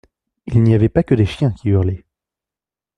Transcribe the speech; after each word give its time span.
Il 0.47 0.63
n’y 0.63 0.73
avait 0.73 0.89
pas 0.89 1.03
que 1.03 1.13
des 1.13 1.27
chiens 1.27 1.51
qui 1.51 1.69
hurlaient. 1.69 2.05